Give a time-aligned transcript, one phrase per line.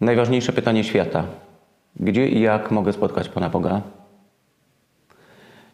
[0.00, 1.24] najważniejsze pytanie świata.
[1.96, 3.80] Gdzie i jak mogę spotkać Pana Boga?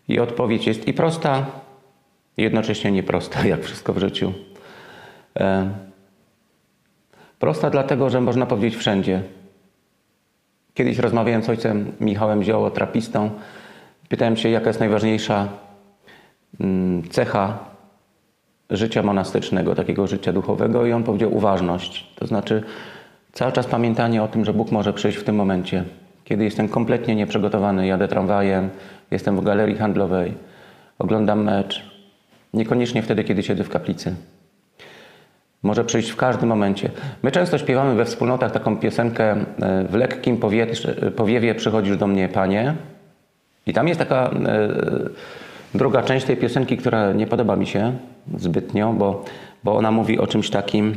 [0.09, 1.47] I odpowiedź jest i prosta,
[2.37, 4.33] jednocześnie nieprosta, jak wszystko w życiu.
[5.41, 5.71] E,
[7.39, 9.23] prosta dlatego, że można powiedzieć wszędzie.
[10.75, 13.31] Kiedyś rozmawiałem z ojcem Michałem Zioło, trapistą.
[14.09, 15.49] Pytałem się, jaka jest najważniejsza
[16.61, 17.59] mm, cecha
[18.71, 22.07] życia monastycznego, takiego życia duchowego i on powiedział uważność.
[22.15, 22.63] To znaczy
[23.37, 25.85] cały czas pamiętanie o tym, że Bóg może przyjść w tym momencie.
[26.25, 28.71] Kiedy jestem kompletnie nieprzygotowany, jadę tramwajem,
[29.11, 30.35] jestem w galerii handlowej,
[30.99, 31.83] oglądam mecz.
[32.55, 34.15] Niekoniecznie wtedy, kiedy siedzę w kaplicy.
[35.63, 36.91] Może przyjść w każdym momencie.
[37.23, 40.39] My często śpiewamy we wspólnotach taką piosenkę e, w lekkim
[41.17, 42.75] powiewie przychodzisz do mnie, Panie.
[43.67, 44.69] I tam jest taka e,
[45.75, 47.93] druga część tej piosenki, która nie podoba mi się
[48.37, 49.25] zbytnio, bo,
[49.65, 50.97] bo ona mówi o czymś takim,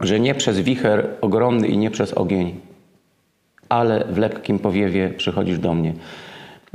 [0.00, 2.60] że nie przez wicher ogromny i nie przez ogień,
[3.68, 5.94] ale w lekkim powiewie przychodzisz do mnie.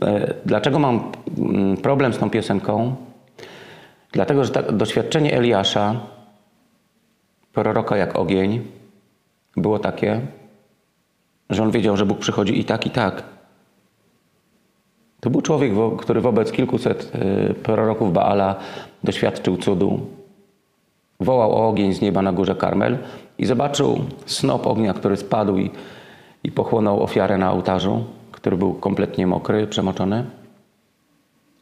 [0.01, 2.95] E, dlaczego mam mm, problem z tą piosenką?
[4.11, 5.99] Dlatego, że doświadczenie Eliasza,
[7.53, 8.61] proroka jak ogień,
[9.57, 10.21] było takie,
[11.49, 13.23] że on wiedział, że Bóg przychodzi i tak, i tak.
[15.19, 18.55] To był człowiek, który wobec kilkuset e, proroków Baala
[19.03, 20.20] doświadczył cudu.
[21.21, 22.97] Wołał o ogień z nieba na górze Karmel
[23.37, 25.71] i zobaczył snop ognia, który spadł i,
[26.43, 30.25] i pochłonął ofiarę na ołtarzu, który był kompletnie mokry, przemoczony.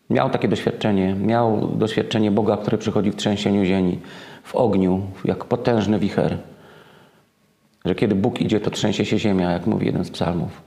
[0.09, 3.99] Miał takie doświadczenie, miał doświadczenie Boga, który przychodzi w trzęsieniu ziemi,
[4.43, 6.37] w ogniu, jak potężny wicher.
[7.85, 10.61] Że kiedy Bóg idzie, to trzęsie się ziemia, jak mówi jeden z psalmów.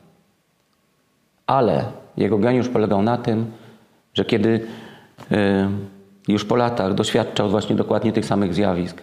[1.47, 1.85] Ale
[2.17, 3.47] jego geniusz polegał na tym,
[4.15, 4.49] że kiedy
[5.33, 5.69] y,
[6.29, 9.03] już po latach doświadczał właśnie dokładnie tych samych zjawisk,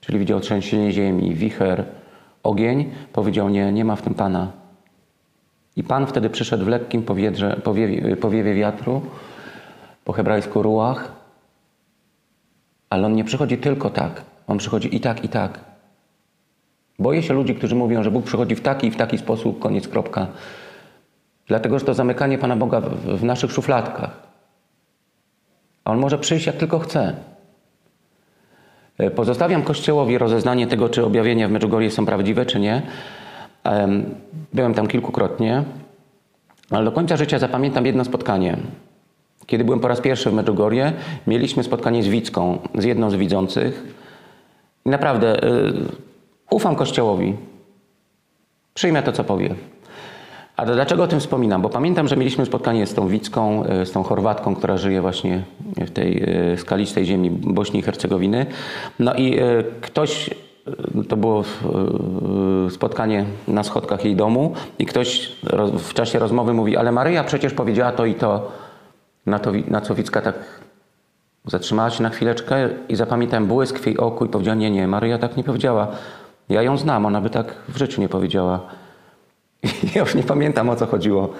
[0.00, 1.84] czyli widział trzęsienie ziemi, wicher,
[2.42, 4.52] ogień, powiedział nie, nie ma w tym Pana.
[5.76, 9.02] I Pan wtedy przyszedł w lekkim powietrze, powiewie, powiewie wiatru,
[10.04, 11.12] po hebrajsku ruach,
[12.90, 14.22] ale On nie przychodzi tylko tak.
[14.46, 15.60] On przychodzi i tak, i tak.
[16.98, 19.88] Boję się ludzi, którzy mówią, że Bóg przychodzi w taki i w taki sposób, koniec,
[19.88, 20.26] kropka.
[21.46, 24.25] Dlatego, że to zamykanie Pana Boga w, w naszych szufladkach.
[25.86, 27.14] A On może przyjść jak tylko chce.
[28.98, 32.82] E, pozostawiam Kościołowi rozeznanie tego, czy objawienia w Medjugorje są prawdziwe, czy nie.
[34.52, 35.64] Byłem tam kilkukrotnie,
[36.70, 38.56] ale do końca życia zapamiętam jedno spotkanie.
[39.46, 40.92] Kiedy byłem po raz pierwszy w Medjugorje,
[41.26, 43.96] mieliśmy spotkanie z Wicką, z jedną z widzących.
[44.86, 45.72] I naprawdę yy,
[46.50, 47.36] ufam Kościołowi.
[48.74, 49.54] Przyjmę to, co powie.
[50.56, 51.62] A dlaczego o tym wspominam?
[51.62, 55.42] Bo pamiętam, że mieliśmy spotkanie z tą Wicką, y, z tą Chorwatką, która żyje właśnie
[55.76, 56.22] w tej
[56.52, 58.46] y, skalistej ziemi Bośni i Hercegowiny.
[58.98, 60.30] No i y, ktoś,
[61.08, 61.44] to było
[62.70, 65.32] spotkanie na schodkach jej domu i ktoś
[65.78, 68.52] w czasie rozmowy mówi, ale Maryja przecież powiedziała to i to.
[69.26, 70.34] Na, to, na co Wicka tak
[71.44, 75.18] zatrzymała się na chwileczkę i zapamiętałem błysk w jej oku i powiedziała, nie, nie, Maryja
[75.18, 75.88] tak nie powiedziała.
[76.48, 78.60] Ja ją znam, ona by tak w życiu nie powiedziała.
[79.62, 81.32] I ja już nie pamiętam, o co chodziło.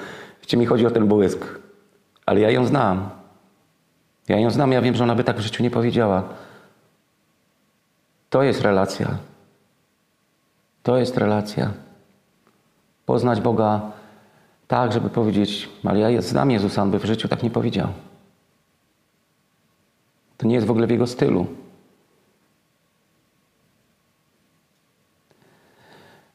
[0.47, 1.47] Czy mi chodzi o ten błysk.
[2.27, 3.11] Ale ja ją znam.
[4.29, 6.23] Ja ją znam, ja wiem, że ona by tak w życiu nie powiedziała.
[8.31, 9.19] To jest relacja.
[10.83, 11.71] To jest relacja.
[13.07, 13.81] Poznać Boga
[14.69, 17.89] tak, żeby powiedzieć, ale ja znam Jezusa, on by w życiu tak nie powiedział.
[20.37, 21.47] To nie jest w ogóle w jego stylu.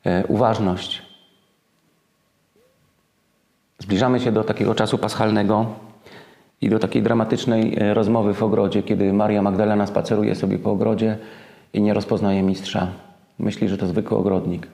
[0.06, 1.11] E, uważność.
[3.81, 5.66] Zbliżamy się do takiego czasu paschalnego
[6.62, 11.18] i do takiej dramatycznej e, rozmowy w ogrodzie, kiedy Maria Magdalena spaceruje sobie po ogrodzie
[11.74, 12.88] i nie rozpoznaje mistrza.
[13.40, 14.68] Myśli, że to zwykły ogrodnik.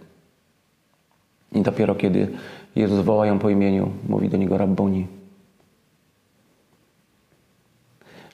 [1.51, 2.28] I dopiero kiedy
[2.75, 5.07] Jezus woła ją po imieniu, mówi do niego Rabboni.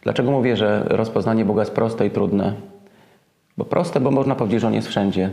[0.02, 2.54] Dlaczego mówię, że rozpoznanie Boga jest proste i trudne?
[3.58, 5.30] Bo proste, bo można powiedzieć, że On jest wszędzie.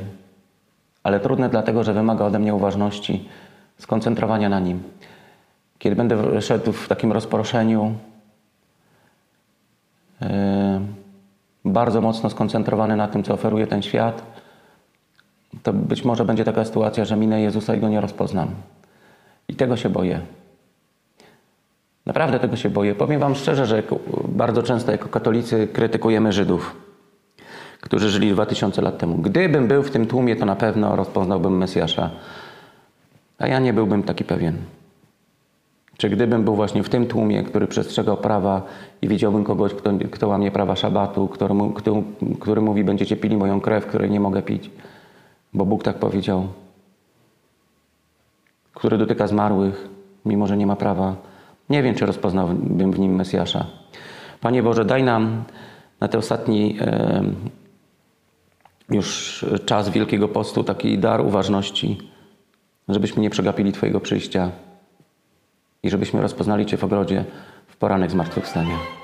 [1.02, 3.28] Ale trudne dlatego, że wymaga ode mnie uważności,
[3.78, 4.82] skoncentrowania na Nim.
[5.80, 7.94] Kiedy będę szedł w takim rozproszeniu,
[10.20, 10.28] yy,
[11.64, 14.22] bardzo mocno skoncentrowany na tym, co oferuje ten świat,
[15.62, 18.48] to być może będzie taka sytuacja, że minę Jezusa i Go nie rozpoznam.
[19.48, 20.20] I tego się boję.
[22.06, 22.94] Naprawdę tego się boję.
[22.94, 23.82] Powiem Wam szczerze, że
[24.28, 26.76] bardzo często jako katolicy krytykujemy Żydów,
[27.80, 29.16] którzy żyli 2000 lat temu.
[29.16, 32.10] Gdybym był w tym tłumie, to na pewno rozpoznałbym Mesjasza.
[33.38, 34.56] A ja nie byłbym taki pewien.
[36.00, 38.62] Czy gdybym był właśnie w tym tłumie, który przestrzegał prawa
[39.02, 41.54] i widziałbym kogoś, kto, kto łamie prawa szabatu, który,
[42.40, 44.70] który mówi, będziecie pili moją krew, której nie mogę pić,
[45.54, 46.46] bo Bóg tak powiedział,
[48.74, 49.88] który dotyka zmarłych,
[50.24, 51.16] mimo że nie ma prawa.
[51.70, 53.66] Nie wiem, czy rozpoznałbym w nim Mesjasza.
[54.40, 55.44] Panie Boże, daj nam
[56.00, 57.22] na ten ostatni e,
[58.90, 61.98] już czas Wielkiego Postu taki dar uważności,
[62.88, 64.50] żebyśmy nie przegapili Twojego przyjścia
[65.82, 67.24] i żebyśmy rozpoznali Cię w ogrodzie
[67.66, 68.99] w poranek zmartwychwstania.